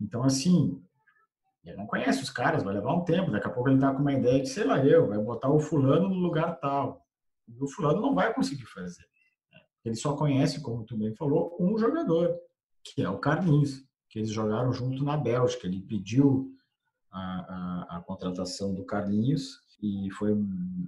[0.00, 0.80] Então, assim,
[1.64, 3.30] ele não conhece os caras, vai levar um tempo.
[3.30, 5.58] Daqui a pouco ele tá com uma ideia de, sei lá, eu, vai botar o
[5.58, 7.04] fulano no lugar tal.
[7.48, 9.04] E o fulano não vai conseguir fazer.
[9.52, 9.60] Né?
[9.84, 12.36] Ele só conhece, como tu bem falou, um jogador,
[12.84, 15.66] que é o Carlinhos, que eles jogaram junto na Bélgica.
[15.66, 16.53] Ele pediu
[17.14, 20.34] a, a, a contratação do Carlinhos e foi,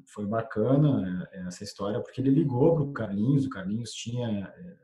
[0.07, 4.77] foi bacana é, essa história, porque ele ligou para o Carlinhos, o Carlinhos tinha é,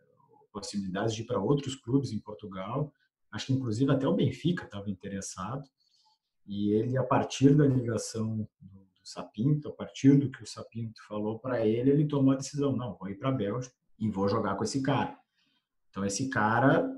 [0.53, 2.93] possibilidades de ir para outros clubes em Portugal,
[3.33, 5.65] acho que inclusive até o Benfica estava interessado,
[6.47, 11.39] e ele, a partir da ligação do, Sapinto, a partir do que o Sapinto falou
[11.39, 14.55] para ele, ele tomou a decisão: não, vou ir para a Bélgica e vou jogar
[14.55, 15.19] com esse cara.
[15.91, 16.89] Então, esse cara,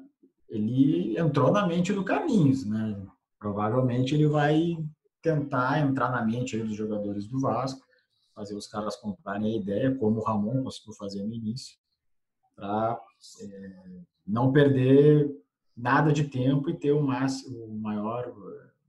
[0.48, 2.94] ele entrou na mente do Carlinhos, né?
[3.38, 4.76] Provavelmente ele vai
[5.22, 7.84] tentar entrar na mente dos jogadores do Vasco,
[8.34, 11.76] fazer os caras comprarem a ideia, como o Ramon conseguiu fazer no início.
[12.54, 13.00] para
[13.42, 15.30] é, não perder
[15.76, 18.32] nada de tempo e ter o máximo, o maior,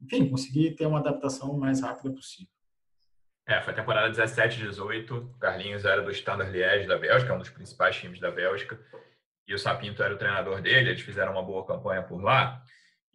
[0.02, 2.50] enfim, conseguir ter uma adaptação o mais rápida possível.
[3.48, 5.36] É, foi a temporada 17, 18.
[5.40, 8.80] Carlinhos era do Standard Liège da Bélgica, um dos principais times da Bélgica.
[9.48, 12.64] E o Sapinto era o treinador dele, eles fizeram uma boa campanha por lá.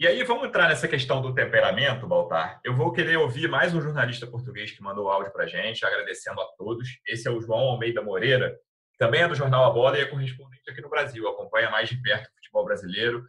[0.01, 2.59] E aí vamos entrar nessa questão do temperamento, Baltar.
[2.65, 6.47] Eu vou querer ouvir mais um jornalista português que mandou áudio para gente, agradecendo a
[6.57, 6.89] todos.
[7.07, 8.59] Esse é o João Almeida Moreira,
[8.99, 12.01] também é do Jornal A Bola e é correspondente aqui no Brasil, acompanha mais de
[12.01, 13.27] perto o futebol brasileiro.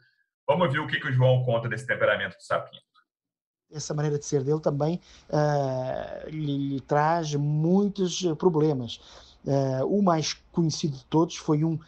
[0.48, 2.86] Vamos ver o que, que o João conta desse temperamento do Sapinto
[3.74, 9.00] essa maneira de ser dele também uh, lhe, lhe, traz muitos problemas.
[9.46, 11.80] Uh, o mais conhecido de todos foi um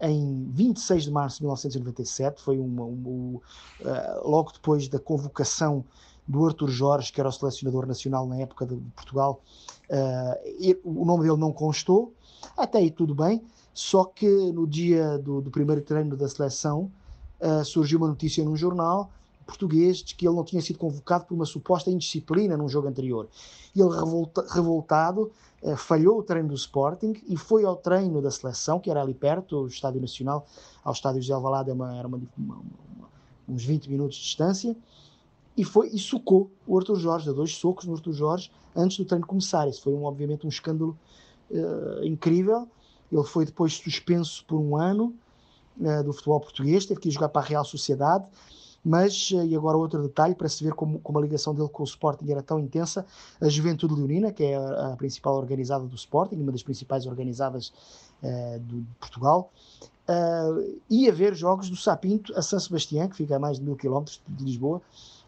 [0.00, 3.40] em 26 de março de 1997, foi uma, uma, uh,
[4.24, 5.84] logo depois da convocação
[6.26, 9.40] do Arthur Jorge, que era o selecionador nacional na época de, de Portugal,
[9.90, 12.12] uh, o nome dele não constou,
[12.56, 16.90] até aí tudo bem, só que no dia do, do primeiro treino da seleção
[17.40, 19.10] uh, surgiu uma notícia num jornal
[19.46, 23.28] português de que ele não tinha sido convocado por uma suposta indisciplina num jogo anterior.
[23.74, 25.30] Ele, revolta, revoltado,
[25.62, 29.14] eh, falhou o treino do Sporting e foi ao treino da seleção, que era ali
[29.14, 30.46] perto, o Estádio Nacional,
[30.84, 31.76] ao Estádio José Alvalade, era,
[32.08, 32.60] uma, uma,
[33.48, 34.76] uns 20 minutos de distância,
[35.56, 39.04] e foi e socou o Arthur Jorge, deu dois socos no Arthur Jorge antes do
[39.04, 39.66] treino começar.
[39.68, 40.98] Isso foi um, obviamente um escândalo
[41.50, 42.68] uh, incrível.
[43.10, 45.14] Ele foi depois suspenso por um ano
[45.80, 48.26] uh, do futebol português, teve que ir jogar para a Real Sociedade
[48.86, 51.82] mas, eh, e agora outro detalhe, para se ver como, como a ligação dele com
[51.82, 53.04] o Sporting era tão intensa,
[53.40, 57.72] a Juventude Leonina, que é a, a principal organizada do Sporting, uma das principais organizadas
[58.22, 59.50] uh, do, de Portugal,
[60.08, 63.74] uh, ia ver jogos do Sapinto a São Sebastião, que fica a mais de mil
[63.74, 64.80] quilómetros de Lisboa,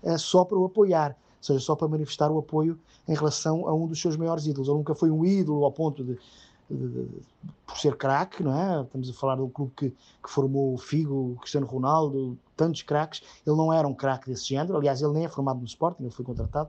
[0.04, 3.74] uh, só para o apoiar, ou seja, só para manifestar o apoio em relação a
[3.74, 4.68] um dos seus maiores ídolos.
[4.68, 6.16] Ele nunca foi um ídolo ao ponto de
[7.66, 8.82] por ser craque, não é?
[8.82, 13.22] Estamos a falar um clube que, que formou o Figo, o Cristiano Ronaldo, tantos craques.
[13.46, 16.12] Ele não era um craque desse género, aliás, ele nem é formado no Sporting, ele
[16.12, 16.68] foi contratado,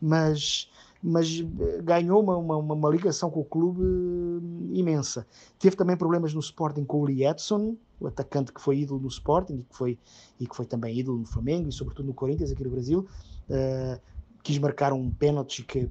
[0.00, 0.70] mas,
[1.02, 5.26] mas eh, ganhou uma, uma, uma ligação com o clube eh, imensa.
[5.58, 9.08] Teve também problemas no Sporting com o Lee Edson, o atacante que foi ídolo no
[9.08, 9.98] Sporting e que foi,
[10.40, 13.06] e que foi também ídolo no Flamengo e sobretudo no Corinthians aqui no Brasil.
[13.48, 14.00] Uh,
[14.44, 15.88] quis marcar um pênalti que eh,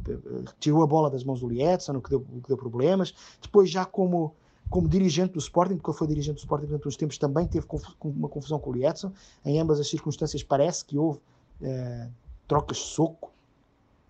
[0.60, 3.14] tirou a bola das mãos do Lietzen, o que deu, o que deu problemas.
[3.42, 4.36] Depois, já como,
[4.70, 7.66] como dirigente do Sporting, porque ele foi dirigente do Sporting durante uns tempos, também teve
[8.04, 9.12] uma confusão com o Lietzen.
[9.44, 11.20] Em ambas as circunstâncias, parece que houve
[11.64, 12.08] eh,
[12.48, 13.32] trocas de soco.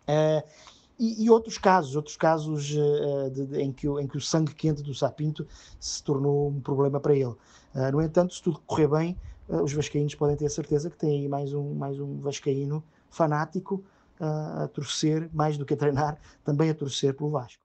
[0.05, 0.43] Eh,
[0.99, 4.83] e, e, outros casos, outros casos de, de, em, que, em que o sangue quente
[4.83, 5.47] do Sapinto
[5.79, 7.33] se tornou um problema para ele.
[7.91, 9.17] no entanto, se tudo correr bem,
[9.49, 13.83] os vascaínos podem ter certeza que tem aí mais um, mais um vascaíno fanático
[14.19, 17.63] a, torcer, mais do que treinar, também a torcer pelo Vasco.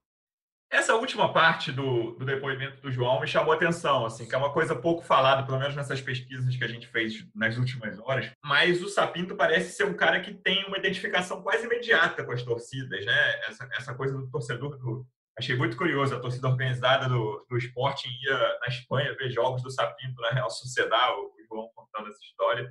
[0.71, 4.39] Essa última parte do, do, depoimento do João me chamou a atenção, assim, que é
[4.39, 8.31] uma coisa pouco falada, pelo menos nessas pesquisas que a gente fez nas últimas horas.
[8.45, 12.43] Mas o Sapinto parece ser um cara que tem uma identificação quase imediata com as
[12.43, 13.41] torcidas, né?
[13.49, 15.07] Essa, essa coisa do torcedor do.
[15.39, 19.71] Achei muito curioso, a torcida organizada do, do Sporting ia na Espanha ver jogos do
[19.71, 22.71] Sapinto na Real Sociedade, o João contando essa história.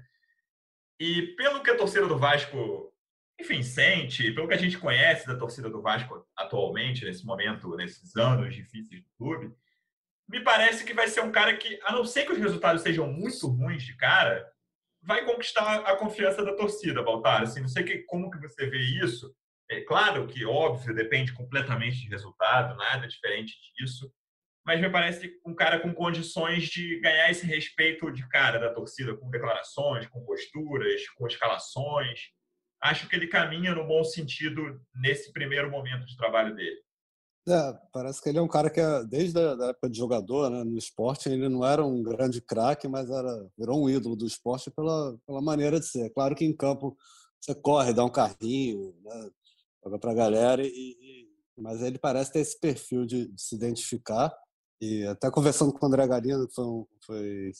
[1.00, 2.94] E pelo que a torcida do Vasco
[3.40, 8.16] enfim, sente, pelo que a gente conhece da torcida do Vasco atualmente, nesse momento, nesses
[8.16, 9.54] anos difíceis do clube,
[10.28, 13.08] me parece que vai ser um cara que, a não ser que os resultados sejam
[13.08, 14.46] muito ruins de cara,
[15.02, 17.44] vai conquistar a confiança da torcida, Baltar.
[17.44, 19.34] Assim, não sei que, como que você vê isso.
[19.70, 24.12] É claro que, óbvio, depende completamente de resultado, nada diferente disso.
[24.66, 29.16] Mas me parece um cara com condições de ganhar esse respeito de cara da torcida,
[29.16, 32.37] com declarações, com posturas, com escalações
[32.82, 36.78] acho que ele caminha no bom sentido nesse primeiro momento de trabalho dele.
[37.50, 40.66] É, parece que ele é um cara que, é, desde a época de jogador, né,
[40.66, 44.70] no esporte, ele não era um grande craque, mas era, virou um ídolo do esporte
[44.70, 46.10] pela, pela maneira de ser.
[46.10, 46.98] Claro que em campo
[47.40, 49.30] você corre, dá um carrinho, né,
[49.82, 53.56] joga para a galera, e, e, mas ele parece ter esse perfil de, de, se
[53.56, 54.36] identificar.
[54.82, 57.52] E até conversando com o André Garino, que foi um, foi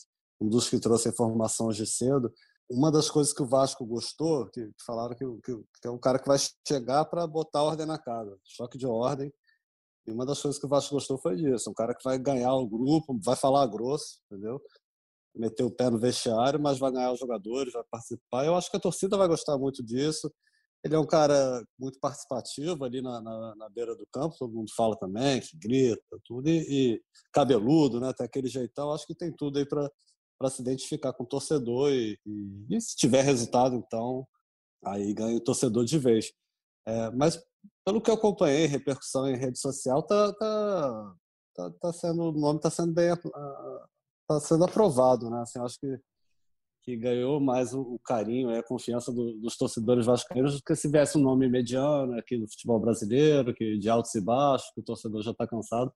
[0.42, 2.32] um dos que trouxe a informação hoje cedo,
[2.70, 6.20] uma das coisas que o Vasco gostou, que falaram que, que, que é um cara
[6.20, 9.32] que vai chegar para botar ordem na casa, choque de ordem.
[10.06, 12.54] E uma das coisas que o Vasco gostou foi disso, um cara que vai ganhar
[12.54, 14.62] o grupo, vai falar grosso, entendeu?
[15.36, 18.46] Meter o pé no vestiário, mas vai ganhar os jogadores, vai participar.
[18.46, 20.32] Eu acho que a torcida vai gostar muito disso.
[20.84, 24.72] Ele é um cara muito participativo ali na, na, na beira do campo, todo mundo
[24.76, 27.02] fala também, que grita, tudo, e, e
[27.34, 28.14] cabeludo, né?
[28.14, 28.94] Tem aquele jeitão.
[28.94, 29.90] Acho que tem tudo aí para
[30.38, 34.28] para se identificar com o torcedor e, e, e, se tiver resultado, então,
[34.86, 36.32] aí ganha o torcedor de vez.
[36.88, 37.44] É, mas,
[37.86, 41.16] pelo que eu acompanhei, repercussão em rede social, tá, tá,
[41.56, 43.10] tá, tá sendo, o nome está sendo bem
[44.28, 45.42] tá sendo aprovado, né?
[45.42, 46.00] Assim, acho que,
[46.84, 50.90] que ganhou mais o, carinho e a confiança do, dos torcedores vascaínos do que se
[50.90, 54.84] viesse um nome mediano aqui do futebol brasileiro, que de altos e baixos, que o
[54.84, 55.92] torcedor já está cansado.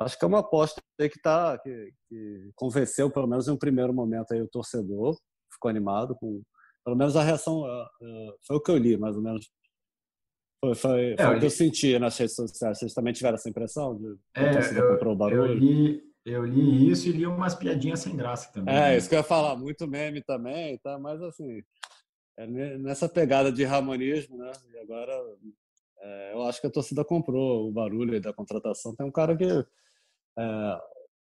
[0.00, 3.92] Acho que é uma aposta que, tá, que, que convenceu, pelo menos em um primeiro
[3.92, 5.16] momento, aí, o torcedor,
[5.52, 6.42] ficou animado com.
[6.84, 7.62] Pelo menos a reação
[8.46, 9.48] foi o que eu li, mais ou menos.
[10.62, 12.78] Foi, foi, é, foi o que eu senti nas redes sociais.
[12.78, 15.46] Vocês também tiveram essa impressão de é, eu, comprou o barulho?
[15.46, 18.74] Eu li, eu li isso e li umas piadinhas sem graça também.
[18.74, 18.96] É, né?
[18.96, 20.98] isso que eu ia falar, muito meme também, tá?
[20.98, 21.62] mas assim,
[22.38, 22.46] é
[22.78, 24.52] nessa pegada de ramonismo, né?
[24.72, 25.12] E agora
[26.00, 28.94] é, eu acho que a torcida comprou o barulho da contratação.
[28.94, 29.46] Tem um cara que.
[30.38, 30.78] É,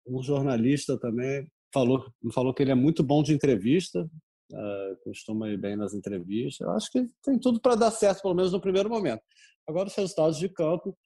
[0.07, 4.09] um jornalista também falou, falou que ele é muito bom de entrevista,
[4.53, 6.67] uh, costuma ir bem nas entrevistas.
[6.67, 9.23] Eu acho que tem tudo para dar certo, pelo menos no primeiro momento.
[9.69, 10.97] Agora, os resultados de campo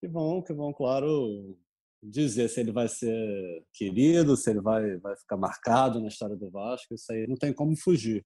[0.00, 1.56] que vão, que vão, claro,
[2.02, 6.50] dizer se ele vai ser querido, se ele vai, vai ficar marcado na história do
[6.50, 6.94] Vasco.
[6.94, 8.24] Isso aí não tem como fugir.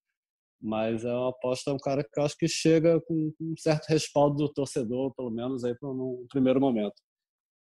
[0.60, 3.86] Mas é uma aposta, é um cara que eu acho que chega com um certo
[3.88, 6.94] respaldo do torcedor, pelo menos aí para um primeiro momento.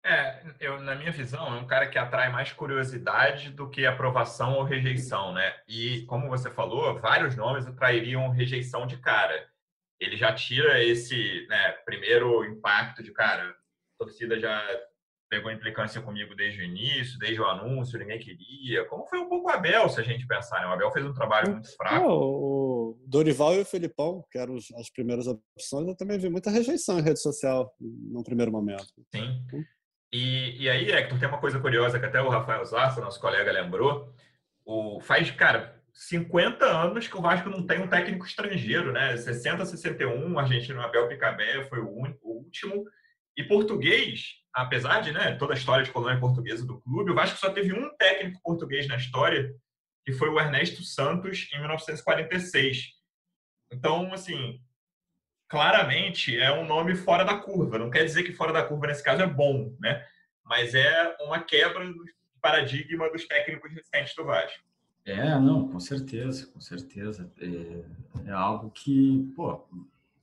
[0.05, 4.55] É, eu, na minha visão, é um cara que atrai mais curiosidade do que aprovação
[4.55, 5.55] ou rejeição, né?
[5.69, 9.49] E, como você falou, vários nomes atrairiam rejeição de cara.
[10.01, 14.61] Ele já tira esse né, primeiro impacto de, cara, a torcida já
[15.31, 18.85] pegou implicância comigo desde o início, desde o anúncio, ninguém queria.
[18.87, 20.67] Como foi um pouco o Abel, se a gente pensar, né?
[20.67, 22.07] O Abel fez um trabalho muito fraco.
[22.07, 26.99] o Dorival e o Felipão, que eram as primeiras opções, eu também vi muita rejeição
[26.99, 28.85] em rede social no primeiro momento.
[29.15, 29.41] Sim.
[29.47, 29.65] Então,
[30.13, 33.51] e, e aí, Hector, tem uma coisa curiosa que até o Rafael Zassa, nosso colega,
[33.51, 34.13] lembrou.
[34.65, 39.17] O, faz, cara, 50 anos que o Vasco não tem um técnico estrangeiro, né?
[39.17, 42.85] 60, 61, o argentino Abel Picabé foi o, único, o último.
[43.37, 47.39] E português, apesar de né, toda a história de colônia portuguesa do clube, o Vasco
[47.39, 49.55] só teve um técnico português na história,
[50.05, 52.89] que foi o Ernesto Santos, em 1946.
[53.73, 54.61] Então, assim,
[55.53, 57.79] claramente é um nome fora da curva.
[57.79, 60.03] Não quer dizer que fora da curva nesse caso é bom, né?
[60.43, 62.07] Mas é uma quebra do
[62.41, 64.65] paradigma dos técnicos recentes do Vasco.
[65.05, 67.31] É, não, com certeza, com certeza.
[67.39, 69.63] É, é algo que, pô,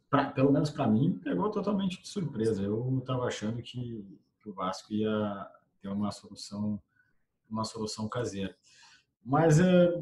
[0.09, 2.63] pra, pelo menos para mim, pegou totalmente de surpresa.
[2.63, 4.03] Eu estava achando que,
[4.41, 5.47] que, o Vasco ia
[5.79, 6.81] ter uma solução,
[7.47, 8.55] uma solução caseira.
[9.23, 9.93] Mas é,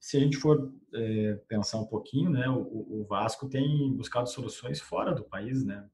[0.00, 2.60] se a gente for é, pensar um pouquinho, né, o,
[3.00, 5.88] o, Vasco tem buscado soluções fora do país, né?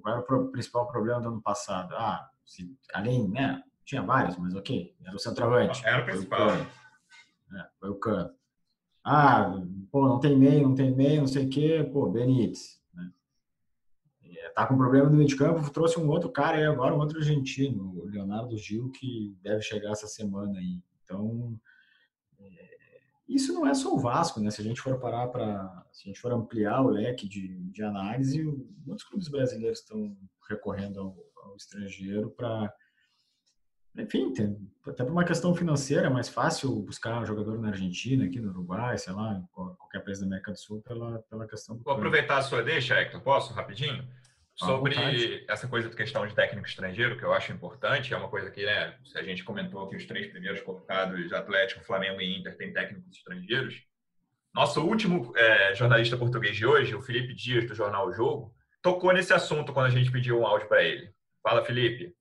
[0.00, 1.94] Qual era o principal problema do ano passado?
[1.94, 5.84] Ah, se, além, né, tinha vários, mas ok, era o centroavante.
[5.84, 6.50] Era o principal.
[6.50, 8.30] É, foi o Cano.
[9.04, 9.52] Ah,
[9.90, 12.80] pô, não tem meio, não tem meio, não sei o quê, pô, Benítez.
[12.94, 13.10] Né?
[14.24, 16.98] É, tá com problema no meio de campo, trouxe um outro cara aí agora, um
[16.98, 20.80] outro argentino, o Leonardo Gil, que deve chegar essa semana aí.
[21.02, 21.58] Então,
[23.34, 24.50] isso não é só o Vasco, né?
[24.50, 27.82] Se a gente for parar para, se a gente for ampliar o leque de, de
[27.82, 28.42] análise,
[28.84, 30.16] muitos clubes brasileiros estão
[30.48, 32.72] recorrendo ao, ao estrangeiro para,
[33.96, 38.24] enfim, tem, até por uma questão financeira é mais fácil buscar um jogador na Argentina,
[38.24, 41.78] aqui no Uruguai, sei lá, em qualquer país da América do Sul, pela, pela questão.
[41.78, 44.08] Vou aproveitar a sua deixa, Hector, posso rapidinho?
[44.60, 48.50] Sobre essa coisa de questão de técnico estrangeiro, que eu acho importante, é uma coisa
[48.50, 52.70] que, né, a gente comentou que os três primeiros colocados, Atlético, Flamengo e Inter, têm
[52.70, 53.82] técnicos estrangeiros.
[54.54, 59.14] Nosso último é, jornalista português de hoje, o Felipe Dias, do Jornal o Jogo, tocou
[59.14, 61.10] nesse assunto quando a gente pediu um áudio para ele.
[61.42, 62.14] Fala, Felipe.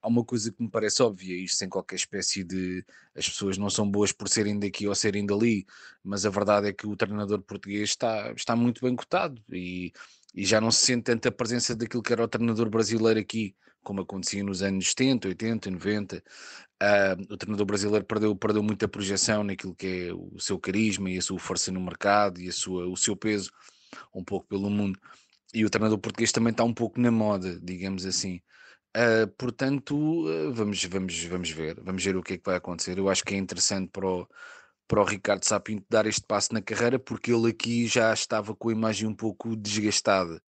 [0.00, 2.84] Há uma coisa que me parece óbvia, isto sem qualquer espécie de.
[3.14, 5.66] As pessoas não são boas por serem daqui ou serem dali,
[6.04, 9.92] mas a verdade é que o treinador português está, está muito bem cotado e
[10.34, 14.02] e já não se sente tanta presença daquilo que era o treinador brasileiro aqui, como
[14.02, 16.16] acontecia nos anos 70, 80, 90.
[16.82, 21.18] Uh, o treinador brasileiro perdeu, perdeu muita projeção naquilo que é o seu carisma e
[21.18, 23.50] a sua força no mercado e a sua, o seu peso
[24.14, 24.98] um pouco pelo mundo.
[25.52, 28.40] E o treinador português também está um pouco na moda, digamos assim.
[28.96, 32.98] Uh, portanto, uh, vamos, vamos, vamos ver, vamos ver o que é que vai acontecer.
[32.98, 34.28] Eu acho que é interessante para o,
[34.90, 38.70] para o Ricardo Sapinto dar este passo na carreira, porque ele aqui já estava com
[38.70, 40.42] a imagem um pouco desgastada.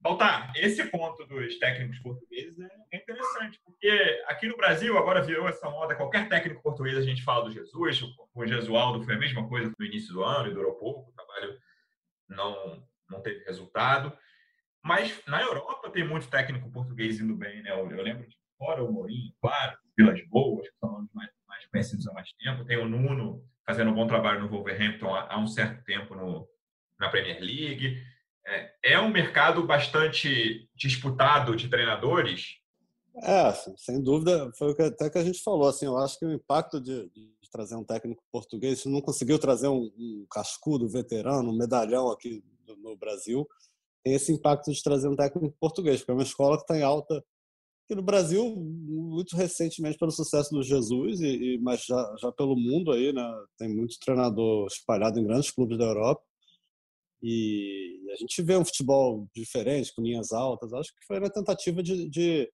[0.00, 2.60] Baltar, esse ponto dos técnicos portugueses
[2.92, 3.90] é interessante, porque
[4.28, 8.02] aqui no Brasil agora virou essa moda, qualquer técnico português a gente fala do Jesus,
[8.32, 11.58] o Jesualdo foi a mesma coisa no início do ano e durou pouco, o trabalho
[12.28, 14.16] não, não teve resultado.
[14.80, 17.72] Mas na Europa tem muito técnico português indo bem, né?
[17.72, 22.12] Eu, lembro de fora o Mourinho, claro, Vilas Boas, que são mais, mais conhecidos há
[22.12, 26.14] mais tempo, tem o Nuno, fazendo um bom trabalho no Wolverhampton há, um certo tempo
[26.14, 26.48] no,
[26.98, 27.96] na Premier League.
[28.46, 32.60] É, é, um mercado bastante disputado de treinadores.
[33.22, 35.68] É, sem dúvida, foi até que a gente falou.
[35.68, 39.68] Assim, eu acho que o impacto de, de trazer um técnico português, não conseguiu trazer
[39.68, 42.42] um, um cascudo, veterano, um medalhão aqui
[42.82, 43.46] no Brasil,
[44.02, 46.82] tem esse impacto de trazer um técnico português, porque é uma escola que está em
[46.82, 47.22] alta
[47.84, 52.56] aqui no Brasil, muito recentemente pelo sucesso do Jesus, e, e, mas já, já pelo
[52.56, 53.22] mundo aí, né?
[53.58, 56.22] Tem muito treinador espalhado em grandes clubes da Europa.
[57.22, 60.72] E a gente vê um futebol diferente, com linhas altas.
[60.72, 62.50] Acho que foi uma tentativa de, de,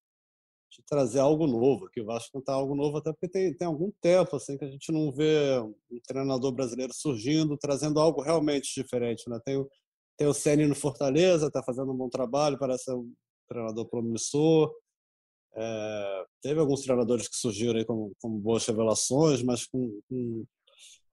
[0.70, 3.91] de trazer algo novo, que o Vasco tentar algo novo, até porque tem, tem algum
[4.03, 5.59] tempo assim que a gente não vê
[5.91, 9.29] um treinador brasileiro surgindo, trazendo algo realmente diferente.
[9.31, 9.41] Né?
[9.45, 9.64] Tem,
[10.18, 13.11] tem o Ceni no Fortaleza, está fazendo um bom trabalho, parece um
[13.49, 14.70] treinador promissor.
[15.57, 20.44] É, teve alguns treinadores que surgiram como, como boas revelações, mas com, com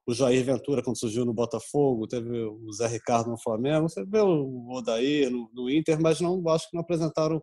[0.08, 4.20] o Jair Ventura quando surgiu no Botafogo, teve o Zé Ricardo no Flamengo, você vê
[4.20, 7.42] o Odair no, no Inter, mas não acho que não apresentaram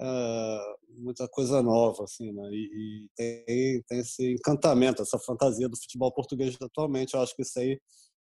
[0.00, 2.48] é, muita coisa nova, assim, né?
[2.50, 7.14] E, e, tem, tem esse encantamento, essa fantasia do futebol português atualmente.
[7.14, 7.80] Eu acho que isso aí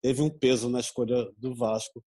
[0.02, 2.04] teve um peso na escolha do Vasco.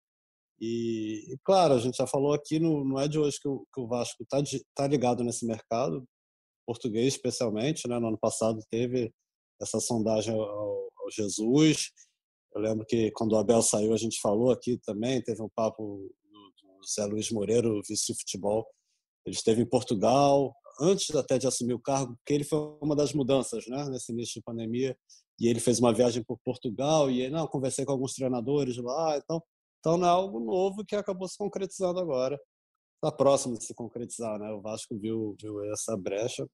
[0.60, 3.82] E, claro, a gente já falou aqui, no, não é de hoje que o, que
[3.82, 4.41] o Vasco está
[4.76, 6.08] tá ligado nesse mercado
[6.66, 7.99] português, especialmente, né?
[7.99, 9.12] No ano passado teve
[9.62, 11.91] essa sondagem ao, ao Jesus.
[12.56, 16.10] Eu lembro que quando o Abel saiu, a gente falou aqui também, teve um papo
[16.24, 18.66] do Zé Luiz Moreiro, vice de futebol.
[19.26, 23.14] Ele esteve em Portugal, antes até de assumir o cargo, porque ele foi uma das
[23.14, 24.97] mudanças né, nesse início de pandemia.
[25.39, 29.18] E ele fez uma viagem por Portugal e não, conversei com alguns treinadores lá.
[29.18, 29.41] Então,
[29.84, 32.40] então não é algo novo que acabou se concretizando agora.
[32.96, 34.40] Está próximo de se concretizar.
[34.40, 34.50] Né?
[34.52, 36.48] O Vasco viu, viu essa brecha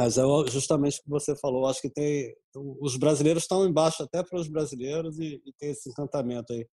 [0.00, 4.22] mas é justamente o que você falou, acho que tem os brasileiros estão embaixo até
[4.22, 6.64] para os brasileiros e, e, tem esse encantamento aí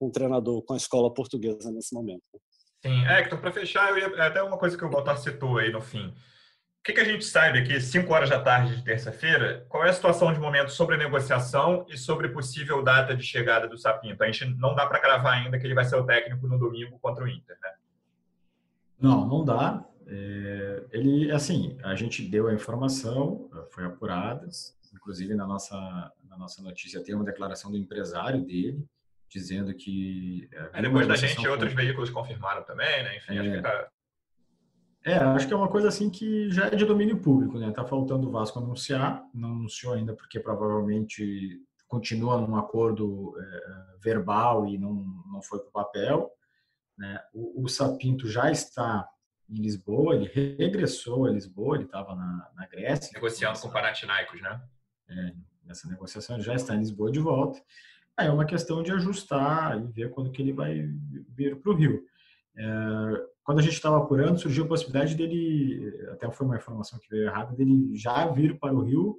[0.00, 2.22] com o treinador, com a escola portuguesa nesse momento.
[2.84, 5.70] Sim, Hector, para fechar, eu ia, é até uma coisa que o Baltar citou aí
[5.70, 6.12] no fim.
[6.82, 9.90] O que, que a gente sabe aqui, 5 horas da tarde de terça-feira, qual é
[9.90, 14.20] a situação de momento sobre negociação e sobre possível data de chegada do Sapinto?
[14.20, 16.98] A gente não dá para cravar ainda que ele vai ser o técnico no domingo
[16.98, 17.70] contra o Inter, né?
[18.98, 19.84] Não, não dá.
[20.08, 24.48] É, ele, assim, a gente deu a informação, foi apurada,
[24.92, 28.84] inclusive na nossa, na nossa notícia tem uma declaração do empresário dele,
[29.28, 30.48] dizendo que...
[30.72, 33.18] É, depois da gente, outros veículos confirmaram também, né?
[33.18, 33.88] Enfim, é, acho que tá...
[35.04, 37.70] É, acho que é uma coisa assim que já é de domínio público, né?
[37.72, 44.66] Tá faltando o Vasco anunciar, não anunciou ainda porque provavelmente continua num acordo é, verbal
[44.66, 44.94] e não,
[45.30, 46.30] não foi para o papel.
[46.96, 47.20] Né?
[47.34, 49.08] O, o Sapinto já está
[49.48, 53.10] em Lisboa, ele regressou a Lisboa, ele estava na, na, Grécia.
[53.12, 54.62] Negociando com o Panathinaikos, né?
[55.08, 55.32] É,
[55.64, 57.60] nessa negociação ele já está em Lisboa de volta.
[58.16, 60.88] Aí é uma questão de ajustar e ver quando que ele vai
[61.28, 62.06] vir para o Rio.
[62.56, 67.08] É, quando a gente estava apurando, surgiu a possibilidade dele, até foi uma informação que
[67.08, 69.18] veio errada, dele já vir para o Rio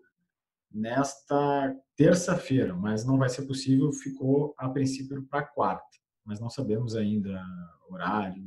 [0.72, 5.86] nesta terça-feira, mas não vai ser possível, ficou a princípio para quarta,
[6.26, 7.44] mas não sabemos ainda
[7.90, 8.44] horário,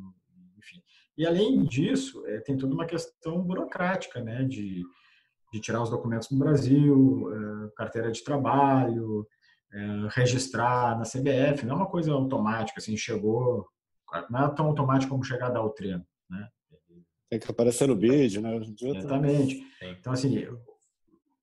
[0.59, 0.83] enfim.
[1.17, 4.83] E além disso, é, tem toda uma questão burocrática, né, de,
[5.53, 9.27] de tirar os documentos no Brasil, é, carteira de trabalho,
[9.73, 13.69] é, registrar na CBF, não é uma coisa automática, assim, chegou,
[14.31, 16.49] não é tão automático como chegar a dar o treino, né?
[17.29, 18.57] Tem que aparecer no vídeo, né?
[18.57, 19.67] Exatamente.
[19.83, 20.47] Então, assim,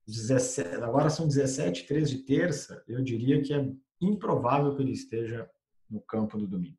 [0.07, 3.65] 17, agora são 17, 13 de terça, eu diria que é
[4.01, 5.49] improvável que ele esteja
[5.89, 6.77] no campo no domingo.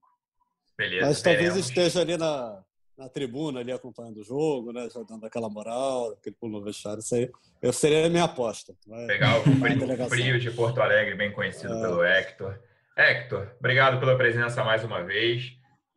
[0.77, 1.07] Beleza.
[1.07, 2.63] Mas talvez esteja ali na,
[2.99, 4.89] na tribuna ali acompanhando o jogo, né?
[4.93, 7.01] Já dando aquela moral, aquele pulo no vestiário.
[7.01, 7.31] Isso aí
[7.63, 8.75] eu seria a minha aposta.
[8.87, 11.81] Vai, Legal, o frio, frio, de Porto Alegre, bem conhecido é.
[11.81, 12.59] pelo Hector.
[12.97, 15.53] Hector, obrigado pela presença mais uma vez.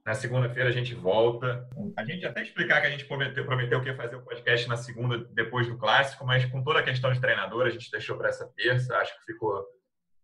[0.07, 1.67] Na segunda-feira a gente volta.
[1.97, 4.77] A gente até explicar que a gente prometeu, prometeu que ia fazer o podcast na
[4.77, 8.29] segunda, depois do clássico, mas com toda a questão de treinador, a gente deixou para
[8.29, 8.95] essa terça.
[8.95, 9.65] Acho que ficou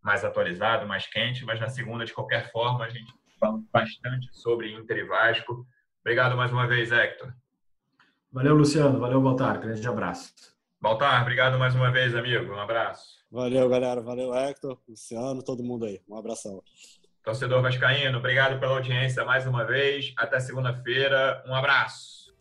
[0.02, 4.72] mais atualizado, mais quente, mas na segunda, de qualquer forma, a gente fala bastante sobre
[4.72, 5.68] Inter e Vasco.
[6.00, 7.34] Obrigado mais uma vez, Hector.
[8.32, 9.02] Valeu, Luciano.
[9.02, 9.60] Valeu, Baltar.
[9.60, 10.34] Grande abraço.
[10.80, 12.54] Baltar, obrigado mais uma vez, amigo.
[12.54, 13.18] Um abraço.
[13.30, 14.00] Valeu, galera.
[14.00, 16.02] Valeu, Hector, Luciano, todo mundo aí.
[16.08, 16.64] Um abração.
[17.24, 20.14] Torcedor Vascaíno, obrigado pela audiência mais uma vez.
[20.18, 21.42] Até segunda-feira.
[21.48, 22.34] Um abraço.